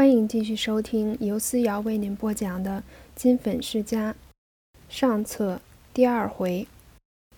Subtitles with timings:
[0.00, 2.78] 欢迎继续收听由思瑶为您播讲的
[3.14, 4.12] 《金粉世家》
[4.88, 5.60] 上册
[5.92, 6.66] 第二回：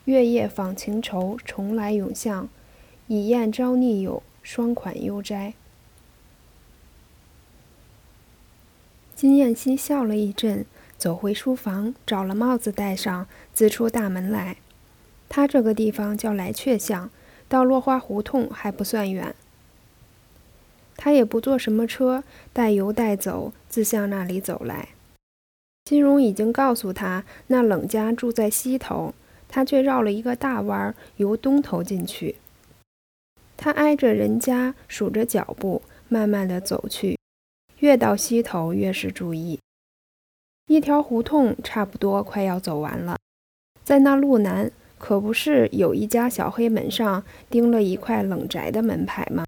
[0.05, 2.47] 月夜访情愁，重来永巷；
[3.09, 5.55] 以宴招逆友，双款幽斋。
[9.17, 10.65] 金燕西笑了一阵，
[10.97, 14.59] 走回书房，找了帽子戴上，自出大门来。
[15.29, 17.11] 他这个地方叫来雀巷，
[17.49, 19.35] 到落花胡同还不算远。
[20.97, 22.23] 他也不坐什么车，
[22.53, 24.91] 带油带走，自向那里走来。
[25.85, 29.15] 金荣已经告诉他，那冷家住在西头，
[29.49, 32.37] 他却绕了一个大弯儿，由东头进去。
[33.57, 37.19] 他挨着人家，数着脚步，慢慢的走去。
[37.81, 39.59] 越到西头，越是注意。
[40.69, 43.19] 一条胡同差不多快要走完了，
[43.83, 49.45] 在那路南，可不是有一家小黑门上钉了一块冷宅的门牌吗？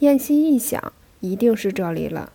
[0.00, 2.32] 燕西一想，一定是这里了。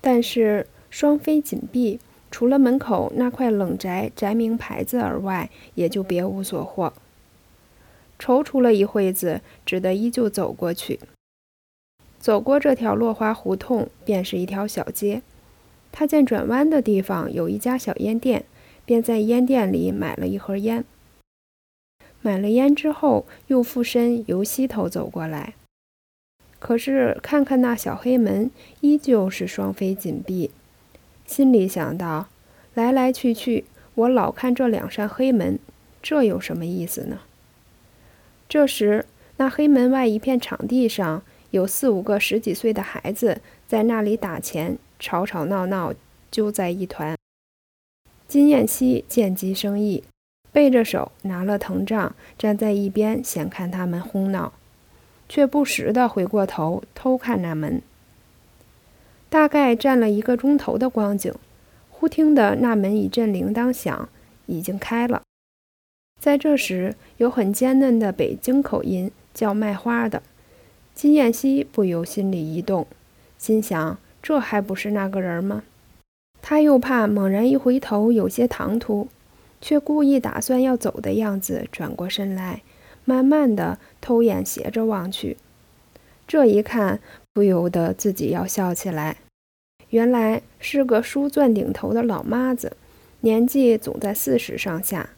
[0.00, 1.98] 但是双飞紧闭，
[2.30, 6.92] 除了门口那块冷宅宅名牌子而外，也就别无所获。
[8.18, 11.00] 踌躇了一会子，只得依旧走过去。
[12.18, 15.22] 走过这条落花胡同，便是一条小街。
[15.90, 18.44] 他见转弯的地方有一家小烟店，
[18.84, 20.84] 便在烟店里买了一盒烟。
[22.20, 25.54] 买了烟之后，又附身由西头走过来。
[26.64, 30.50] 可是看看那小黑门，依旧是双飞紧闭，
[31.26, 32.28] 心里想到：
[32.72, 35.58] 来来去去，我老看这两扇黑门，
[36.02, 37.20] 这有什么意思呢？
[38.48, 39.04] 这时，
[39.36, 45.92] 那黑门外一片场地上有四五个十几岁的孩子在那里打钱，吵吵闹闹，
[46.30, 47.14] 揪在一团。
[48.26, 50.02] 金燕西见机生意，
[50.50, 54.54] 背着手拿了藤杖，站在一边闲看他们哄闹。
[55.28, 57.80] 却不时地回过头偷看那门。
[59.28, 61.34] 大概站了一个钟头的光景，
[61.90, 64.08] 忽听得那门一阵铃铛响，
[64.46, 65.22] 已经开了。
[66.20, 70.22] 在这时，有很尖嫩的北京口音叫卖花的。
[70.94, 72.86] 金燕西不由心里一动，
[73.36, 75.64] 心想：这还不是那个人吗？
[76.40, 79.08] 他又怕猛然一回头有些唐突，
[79.60, 82.62] 却故意打算要走的样子，转过身来。
[83.04, 85.36] 慢慢的偷眼斜着望去，
[86.26, 87.00] 这一看
[87.32, 89.16] 不由得自己要笑起来。
[89.90, 92.76] 原来是个梳钻顶头的老妈子，
[93.20, 95.10] 年纪总在四十上下。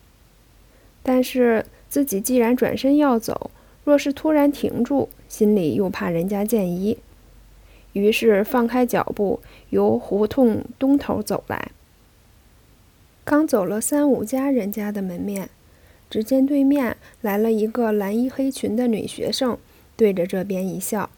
[1.02, 3.50] 但是自己既然转身要走，
[3.84, 6.98] 若是突然停住，心里又怕人家见疑，
[7.92, 11.70] 于是放开脚步，由胡同东头走来。
[13.24, 15.48] 刚走了三五家人家的门面。
[16.08, 19.58] 只见对面来了一个蓝衣黑裙的女学生，
[19.96, 21.10] 对着这边一笑。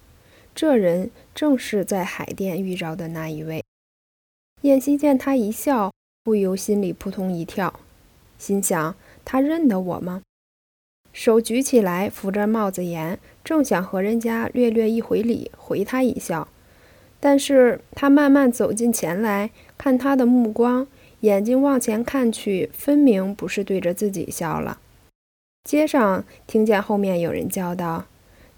[0.55, 3.63] 这人正是在海淀遇着的那一位。
[4.63, 5.93] 燕西见他一笑，
[6.25, 7.79] 不由心里扑通一跳，
[8.39, 10.23] 心想：他认得我吗？
[11.13, 16.49] 手举起来扶着帽子沿，正想和人家略略一回礼，回他一笑。
[17.21, 20.87] 但是他慢慢走近前来，看他的目光。
[21.21, 24.79] 眼睛往前看去，分明不是对着自己笑了。
[25.65, 28.07] 街上听见后面有人叫道：“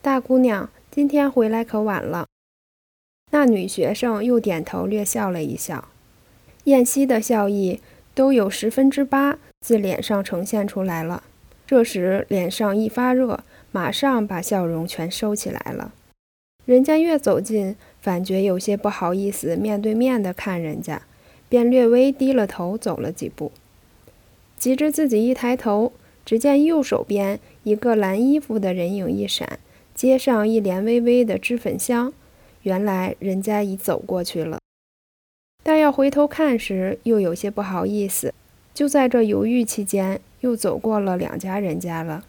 [0.03, 2.27] 大姑娘，今天回来可晚了。”
[3.33, 5.89] 那女学生又点头略笑了一笑。
[6.65, 7.81] 燕西的笑意
[8.15, 11.23] 都有十分之八自脸上呈现出来了。
[11.67, 15.93] 这时脸上一发热，马上把笑容全收起来了。
[16.67, 21.03] 人家越走近，反觉有些不好意思面对面的看人家。
[21.51, 23.53] 便略微低了头，走了几步。
[24.57, 25.93] 及至自己一抬头，
[26.25, 29.59] 只见右手边一个蓝衣服的人影一闪，
[29.95, 32.13] 街上一帘微微的脂粉香。
[32.63, 34.59] 原来人家已走过去了。
[35.63, 38.33] 但要回头看时，又有些不好意思。
[38.73, 42.25] 就在这犹豫期间，又走过了两家人家了。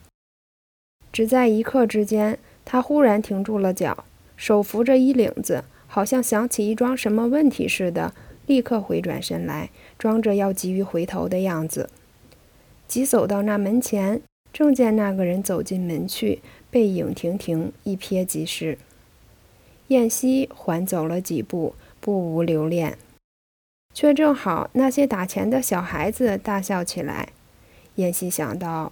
[1.14, 4.06] 只在一刻之间，他忽然停住了脚，
[4.36, 8.13] 手扶着衣领子，好像想起一桩什么问题似的。
[8.51, 11.89] 立刻回转身来，装着要急于回头的样子，
[12.86, 14.21] 急走到那门前，
[14.51, 18.77] 正见那个人走进门去，背影亭亭，一瞥即逝。
[19.88, 22.98] 燕西缓走了几步，不无留恋，
[23.94, 27.30] 却正好那些打钱的小孩子大笑起来。
[27.95, 28.92] 燕西想到，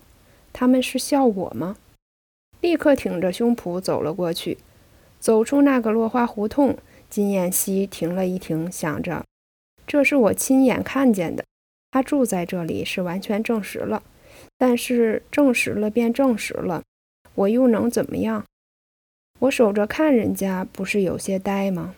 [0.53, 1.75] 他们是笑我吗？
[2.61, 4.59] 立刻挺着胸脯走了过去。
[5.19, 6.77] 走出那个落花胡同，
[7.09, 9.25] 金燕西停了一停，想着。
[9.89, 11.43] 这是我亲眼看见的，
[11.89, 14.03] 他住在这里是完全证实了。
[14.55, 16.83] 但是证实了便证实了，
[17.33, 18.45] 我又能怎么样？
[19.39, 21.95] 我守着看人家，不是有些呆吗？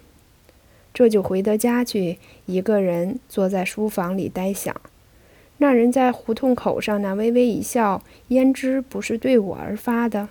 [0.93, 4.73] 这就回到家去，一个人坐在书房里呆想。
[5.57, 10.29] 那人在胡同口上那微微一笑，胭脂不是对我而发的？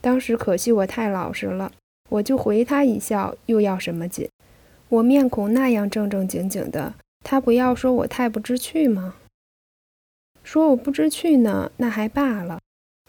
[0.00, 1.70] 当时可惜我太老实了，
[2.08, 4.26] 我就回他一笑，又要什么紧？
[4.88, 9.16] 我面孔那样正正经经的，他不要说我太不知趣吗？
[10.42, 12.58] 说我不知趣呢，那还罢了；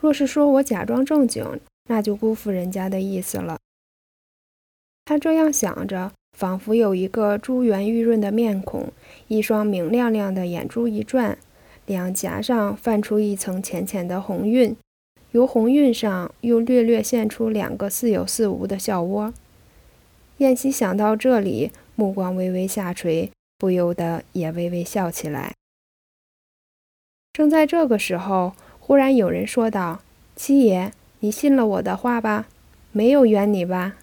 [0.01, 3.59] 若是说我假装正经，那就辜负人家的意思了。
[5.05, 6.11] 他这样想着。
[6.37, 8.91] 仿佛有一个珠圆玉润的面孔，
[9.29, 11.37] 一双明亮亮的眼珠一转，
[11.85, 14.75] 两颊上泛出一层浅浅的红晕，
[15.31, 19.33] 由红晕上又略略现出两个似有似无的笑窝。
[20.37, 25.53] 燕西想到这里，目光微微下垂，不由得也微微笑起来。
[27.31, 30.01] 正在这个时候，忽然有人说道
[30.35, 32.47] ：“七爷，你信了我的话吧？
[32.91, 33.95] 没有冤你吧？”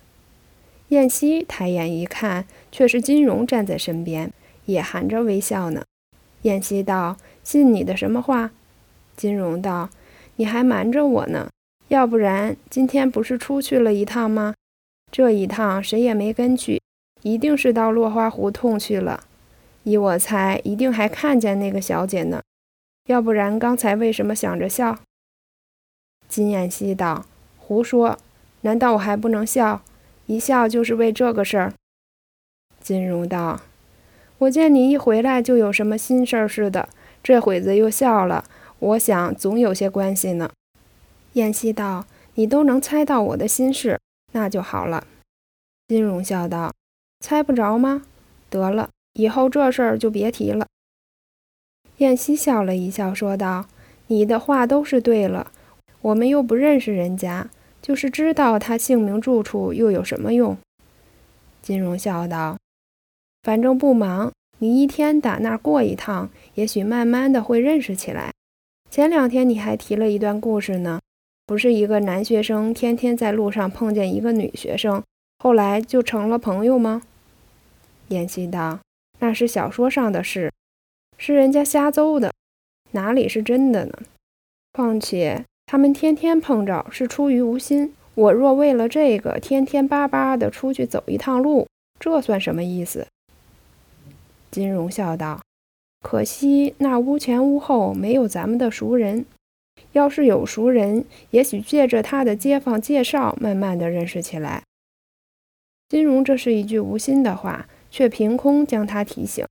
[0.89, 4.33] 燕西抬眼一看，却是金荣站在身边，
[4.67, 5.85] 也含着微笑呢。
[6.43, 8.53] 燕西道：“信你的什么话？”
[9.17, 9.91] 金荣道
[10.37, 11.51] ：“你还瞒着我呢。
[11.89, 14.55] 要不然今天不是出去了一趟吗？
[15.13, 16.81] 这一趟谁也没跟去，
[17.21, 19.23] 一定是到落花胡同去了。
[19.85, 22.41] 依我猜，一定还看见那个小姐呢。
[23.09, 24.99] 要不然刚才为什么想着笑？”
[26.29, 27.27] 金燕西道
[27.59, 28.19] ：“胡说！
[28.63, 29.83] 难道我还不能笑？”
[30.27, 31.75] 一笑就是为这个事儿。
[32.81, 33.61] 金如道
[34.39, 36.89] ：“我见你一回来就有什么心事儿似的，
[37.23, 38.45] 这会子又笑了，
[38.79, 40.51] 我想总有些关系呢。”
[41.35, 42.07] 燕西道
[42.37, 43.99] ：“你都能猜到我的心事，
[44.33, 45.07] 那就好了。”
[45.89, 46.73] 金荣笑道
[47.21, 48.03] ：“猜不着吗？
[48.51, 50.67] 得了，以后这事儿就别提了。”
[51.99, 53.67] 燕西笑了一笑，说道
[54.09, 55.53] ：“你的话都是对了，
[56.01, 57.49] 我们又不认识人家。”
[57.83, 60.57] 就是知道他姓名住处又有什么用？
[61.61, 62.57] 金荣笑道
[63.43, 68.31] ：“反正不忙，你一天打那儿过一趟，也许慢慢的会认识起来。
[68.89, 71.01] 前两天你还提了一段故事呢，
[71.47, 75.03] 不是一个男学生天天在路上碰见一个女学生，
[75.39, 77.03] 后来就成了朋友吗？”
[78.09, 78.81] 燕西道
[79.21, 80.53] ：“那是小说上的事，
[81.17, 82.33] 是人家瞎诌的，
[82.93, 83.99] 哪里是真的呢？
[84.73, 91.67] 况且……”他们天天碰着是出于无心，我若为了这个天天巴巴的出去走一趟路，
[91.99, 93.07] 这算什么意思？
[94.51, 95.41] 金荣笑道
[96.05, 99.25] ：“可惜那屋前屋后没有咱们的熟人，
[99.93, 104.63] 要是有熟人，也许借着他的街坊介绍，慢慢的认识起来。”
[105.89, 109.47] 金荣这是一句无心的话，却凭空将他提醒。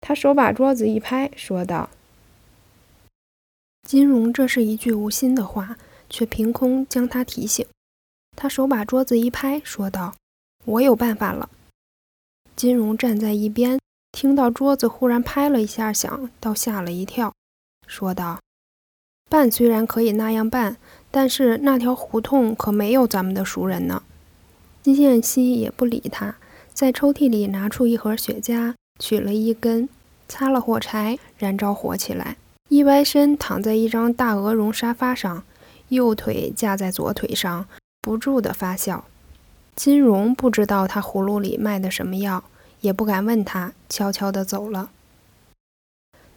[0.00, 1.90] 他手把桌子一拍，说道。
[3.82, 5.78] 金荣这是一句无心的话，
[6.08, 7.66] 却凭空将他提醒。
[8.36, 10.14] 他手把桌子一拍，说道
[10.64, 11.48] ：“我有办法了。”
[12.54, 13.78] 金荣站在一边，
[14.12, 17.32] 听到桌子忽然拍了一下响，倒吓了一跳，
[17.86, 18.38] 说道
[19.30, 20.76] ：“办虽然可以那样办，
[21.10, 24.02] 但是那条胡同可没有咱们的熟人呢。”
[24.82, 26.34] 金燕西也不理他，
[26.74, 29.88] 在抽屉里拿出一盒雪茄，取了一根，
[30.28, 32.36] 擦了火柴，燃着火起来。
[32.68, 35.44] 一歪身躺在一张大鹅绒沙发上，
[35.88, 37.66] 右腿架在左腿上，
[38.00, 39.04] 不住地发笑。
[39.76, 42.42] 金荣不知道他葫芦里卖的什么药，
[42.80, 44.90] 也不敢问他，悄悄地走了。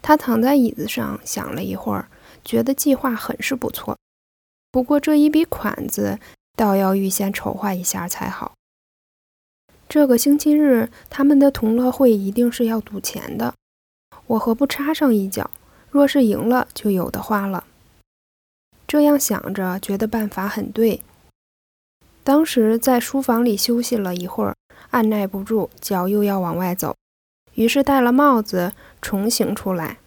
[0.02, 2.08] 他躺在椅子上想了一会儿，
[2.44, 3.98] 觉得计划很是不错。
[4.72, 6.20] 不过这一笔款子，
[6.58, 8.54] 倒要预先筹划一下才好。
[9.88, 13.54] 这个星期日，他们的同乐会一定是要赌钱的，
[14.26, 15.52] 我何不插上一脚？
[15.92, 17.66] 若是赢了，就有的花了。
[18.88, 21.02] 这样想着，觉得办法很对。
[22.24, 24.56] 当时在书房里休息了一会儿，
[24.90, 26.96] 按耐不住，脚又要往外走，
[27.54, 30.00] 于是戴了帽子，重行出来。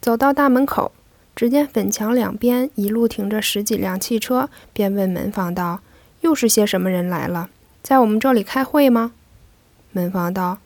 [0.00, 0.92] 走到大门口，
[1.34, 5.80] 只见粉墙两边一路停着十几辆汽车，便问门房道
[6.20, 7.48] ：“又是些什么人来了？
[7.82, 9.12] 在我们这里开会吗？”
[9.92, 10.58] 门房道：“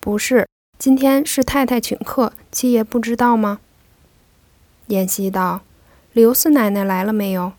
[0.00, 0.48] 不是，
[0.78, 3.60] 今天是太太请客，七爷不知道吗？”
[4.88, 5.60] 燕西道
[6.12, 7.52] ：“刘四奶奶来了没有？”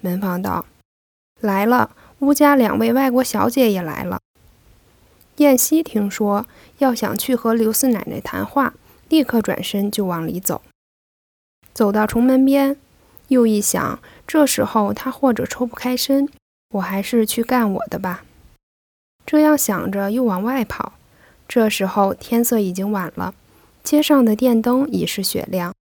[0.00, 0.66] 门房道
[1.40, 1.90] ：“来了，
[2.20, 4.20] 乌家两位外国小姐也来了。”
[5.38, 6.46] 燕西听说
[6.78, 8.74] 要想去和刘四奶奶谈话，
[9.08, 10.60] 立刻转身就往里走。
[11.78, 12.76] 走到重门边，
[13.28, 16.28] 又一想，这时候他或者抽不开身，
[16.70, 18.24] 我还是去干我的吧。
[19.24, 20.94] 这样想着，又往外跑。
[21.46, 23.32] 这时候天色已经晚了，
[23.84, 25.72] 街上的电灯已是雪亮。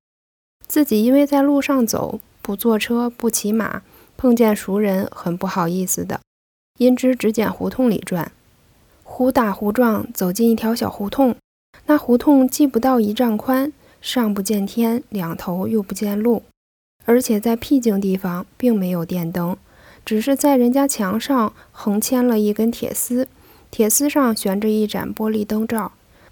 [0.68, 3.82] 自己因为在路上走，不坐车，不骑马，
[4.16, 6.22] 碰见熟人很不好意思的，
[6.78, 8.32] 因之只捡胡同里转。
[9.04, 11.36] 忽大忽撞，走进一条小胡同。
[11.88, 13.74] 那胡同既不到一丈宽，
[14.10, 16.44] 上不见天，两头又不见路，
[17.04, 19.58] 而且在僻静地方，并没有电灯，
[20.06, 23.28] 只是在人家墙上横牵了一根铁丝，
[23.70, 25.92] 铁丝上悬着一盏玻璃灯罩，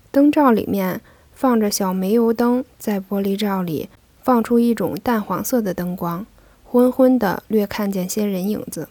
[0.10, 1.02] 灯罩里面
[1.34, 3.90] 放着小煤油灯，在玻璃罩里
[4.24, 6.26] 放出一种淡黄色的灯光，
[6.64, 8.88] 昏昏的，略看见些人影子。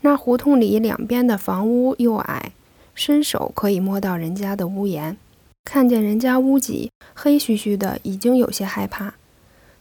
[0.00, 2.50] 那胡同里两边的房屋又矮。
[2.92, 5.16] 伸手可以摸到人家的屋檐，
[5.64, 9.14] 看见人家屋脊黑黢黢的，已经有些害怕。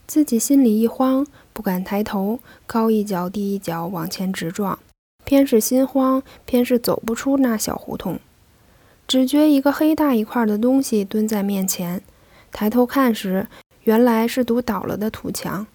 [0.06, 4.78] 自己心里一慌，不敢抬头，高一脚低一脚往前直撞。
[5.24, 8.20] 偏是心慌，偏是走不出那小胡同。
[9.08, 12.02] 只觉一个黑大一块的东西蹲在面前，
[12.52, 13.48] 抬头看时，
[13.84, 15.66] 原来是堵倒了的土墙。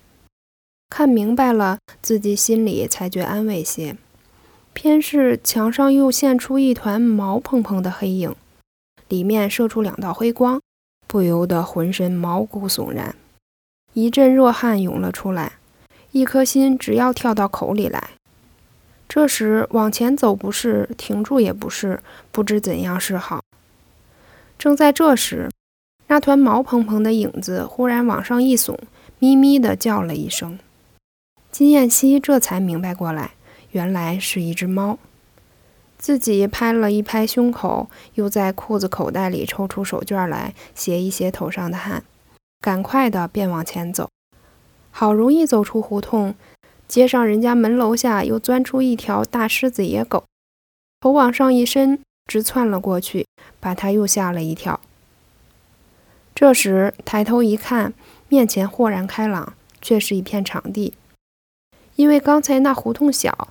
[0.91, 3.97] 看明白了，自己心里才觉安慰些。
[4.73, 8.35] 偏是墙上又现出一团毛蓬蓬的黑影，
[9.15, 10.61] 里面射出两道黑光，
[11.07, 13.15] 不由得浑身毛骨悚然，
[13.93, 15.53] 一阵热汗涌了出来，
[16.11, 18.11] 一颗心只要跳到口里来。
[19.09, 22.01] 这时往前走不是，停住也不是，
[22.33, 23.45] 不知怎样是好。
[24.59, 25.49] 正在这时，
[26.09, 28.77] 那团毛蓬蓬的影子忽然往上一耸，
[29.21, 30.59] 咪咪地叫了一声，
[31.53, 33.35] 金燕西这才明白过来。
[33.71, 34.99] 原来是一只猫，
[36.05, 42.05] 自己拍了一拍胸口，又在裤子口袋里抽出手绢来斜一斜头上的汗，
[42.61, 44.11] 赶快的便往前走。
[44.91, 46.35] 好容易走出胡同，
[46.87, 50.25] 街上人家门楼下又钻出一条大狮子野狗，
[51.01, 53.27] 头往上一伸，直窜了过去，
[53.59, 54.79] 把他又吓了一跳。
[56.35, 57.95] 这时抬头一看，
[58.29, 60.93] 面前豁然开朗，却是一片场地，
[61.97, 63.49] 因为刚才那胡同小。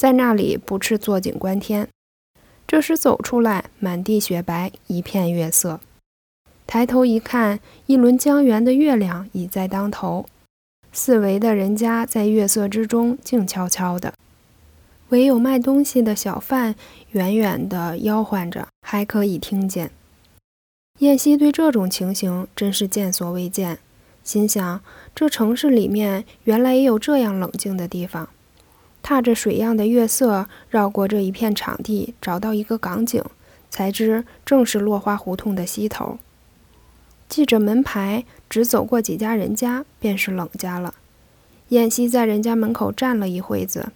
[0.00, 1.86] 在那里不啻坐井观天，
[2.66, 5.78] 这时走出来，满地雪白，一片月色。
[6.66, 10.24] 抬头一看，一轮江圆的月亮已在当头，
[10.90, 14.14] 四围的人家在月色之中静悄悄的，
[15.10, 16.74] 唯有卖东西的小贩
[17.10, 19.90] 远远的吆唤着，还可以听见。
[21.00, 23.78] 燕西对这种情形真是见所未见，
[24.24, 24.80] 心想：
[25.14, 28.30] 这城市里面原来也有这样冷静的地方。
[29.02, 33.24] 踏着水样的月色，绕过这一片场地，找到一个港井，
[33.70, 36.18] 才知正是落花胡同的西头。
[37.28, 40.94] 记着门牌，只走过几家人家，便是冷家了。
[41.68, 43.92] 燕西在人家门口站了一会子，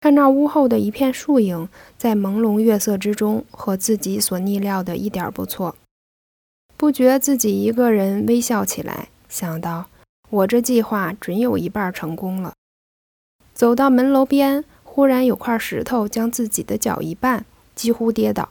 [0.00, 1.68] 看那屋后的一片树影，
[1.98, 5.74] 在朦胧月色之中，和自己所逆料的一点不错。
[6.76, 9.86] 不觉自己一个人微笑起来，想到
[10.30, 12.54] 我这计划准有一半成功了。
[13.60, 17.42] 走到门楼边，忽然有块石头将自己的脚一绊，
[17.74, 18.48] 几乎跌倒。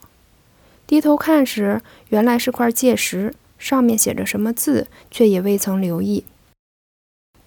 [0.86, 6.26] 低头看时，原来是块界石，上面写着什么字，却也未曾留意。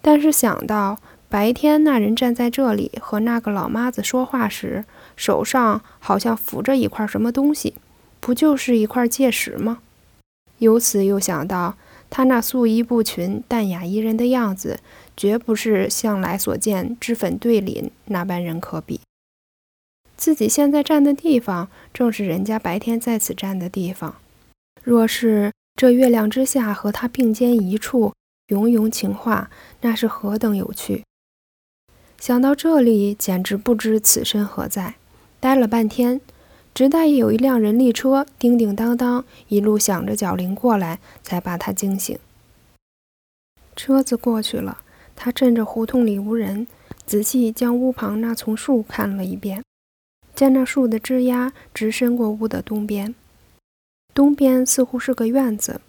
[0.01, 4.83] 但是想到白天那人站在这里和那个老妈子说话时，
[5.15, 7.75] 手上好像扶着一块什么东西，
[8.19, 9.79] 不就是一块界石吗？
[10.57, 11.77] 由此又想到
[12.09, 14.81] 他那素衣不群、淡雅宜人的样子。
[15.15, 18.99] 绝不是向来所见脂粉对领那般人可比。
[20.15, 24.15] 自己现在站的地方，正是人家白天在此站的地方。
[24.83, 28.13] 若是这月亮之下和他并肩一处，
[28.47, 29.49] 融融情话，
[29.81, 31.03] 那是何等有趣！
[32.19, 34.95] 想到这里，简直不知此身何在。
[35.39, 36.21] 呆了半天，
[36.73, 42.17] 直待有一辆人力车叮叮当当一路响着脚铃过来，才把他惊醒。
[43.75, 44.82] 车子过去了。
[45.15, 46.67] 他趁着胡同里无人，
[47.05, 49.63] 仔细将屋旁那丛树看了一遍，
[50.35, 53.13] 见那树的枝丫直伸过屋的东边，
[54.13, 55.81] 东边似乎是个院子。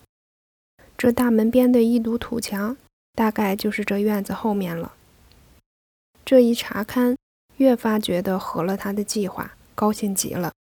[0.97, 2.76] 这大门边的一堵土墙，
[3.14, 4.95] 大概就是这院子后面了。
[6.25, 7.16] 这一查看，
[7.57, 10.52] 越发觉得合了他的计划，高兴极了。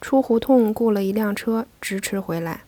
[0.00, 2.62] 出胡同雇了一辆车，直驰回来。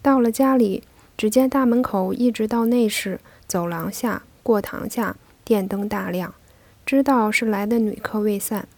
[0.00, 0.82] 到了家里，
[1.16, 3.20] 只见大门口一直到内室。
[3.48, 6.34] 走廊下，过堂下，电灯大亮，
[6.84, 8.68] 知道是来的女客未散，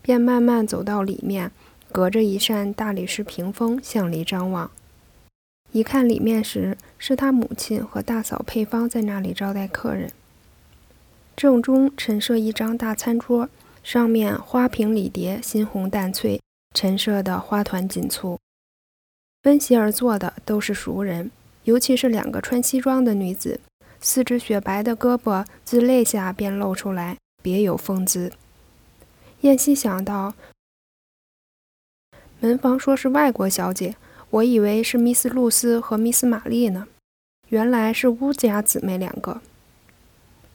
[0.00, 1.50] 便慢慢走到里面，
[1.90, 4.70] 隔着一扇大理石屏风向里张望。
[5.72, 10.10] 一看里面时，是他母亲和大嫂配方在那里招待客人。
[11.36, 13.48] 正中陈设一张大餐桌，
[13.82, 16.40] 上面花瓶礼碟，新红淡翠，
[16.72, 18.38] 陈设的花团锦簇。
[19.42, 21.30] 分席而坐的都是熟人，
[21.64, 23.60] 尤其是两个穿西装的女子。
[24.00, 28.32] 四只雪白的胳膊自肋下便露出来，别有风姿。
[29.42, 30.34] 燕西想到，
[32.40, 33.96] 门房说是外国小姐，
[34.30, 36.86] 我以为是密斯露丝和密斯玛丽呢，
[37.48, 39.40] 原来是乌家姊妹两个。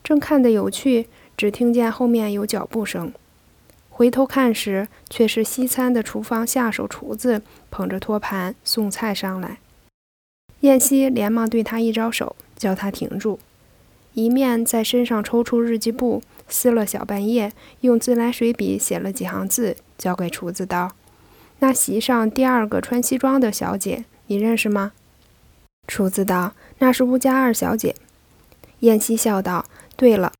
[0.04, 1.08] 正看得有趣，
[1.38, 3.14] 只听见后面有脚步声，
[3.90, 9.60] 回头看时，却是西餐的厨房下手厨子捧着托盘送菜上来。
[10.62, 13.40] 燕西连忙对他一招手，叫他停住，
[14.14, 20.94] 一面在身上抽出日记簿，撕了小半页，用自来水笔写了几行字，交给厨子道。
[21.60, 24.92] 那席上第二个穿西装的小姐，你认识吗？
[25.88, 27.96] 厨子道：“那是乌家二小姐。”
[28.80, 30.32] 燕西笑道：“对了，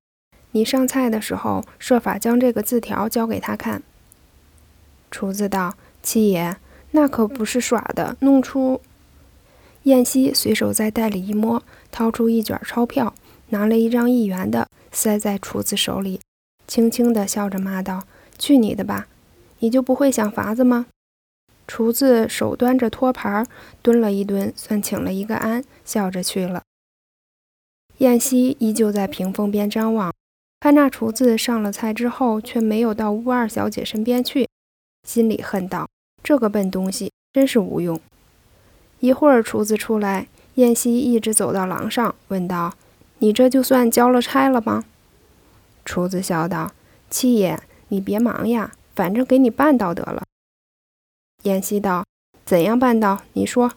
[0.52, 3.84] 你上菜的时候设法将这个字条交给他看。”
[5.12, 6.58] 厨子道：“七爷，
[6.92, 8.82] 那可不是耍的，弄出……”
[9.84, 11.62] 燕西随手在袋里一摸，
[11.92, 13.14] 掏出一卷钞票，
[13.50, 16.22] 拿了一张一元的，塞在厨子手里，
[16.68, 18.08] 轻轻地笑着骂道
[18.40, 19.08] ：“去你的吧，
[19.60, 20.86] 你就不会想法子吗？”
[21.68, 23.46] 厨子手端着托盘，
[23.82, 26.64] 蹲了一蹲，算请了一个安，笑着去了。
[27.98, 30.14] 燕西依旧在屏风边张望，
[30.62, 34.48] 看那厨子上了菜之后，却没有到乌二小姐身边去，
[35.08, 35.90] 心里恨道
[36.24, 38.00] ：“这个笨东西，真是无用。”
[39.04, 42.74] 一会儿，厨子出来，燕西一直走到廊上，问道
[43.20, 44.86] ：“你这就算交了差了吗？”
[45.84, 46.72] 厨子笑道
[47.12, 50.24] ：“七爷，你别忙呀，反正给你办到得了。”
[51.44, 52.06] 燕西道
[52.48, 53.24] ：“怎样办到？
[53.34, 53.74] 你说。”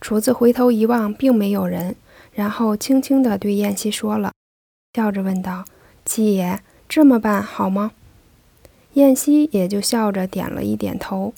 [0.00, 1.96] 厨子回头一望，并没有人，
[2.32, 4.30] 然后轻轻地对燕西说了，
[4.94, 5.64] 笑着问道
[6.06, 7.90] ：“七爷，这么办好吗？”
[8.94, 11.34] 燕西也就笑着点了一点头。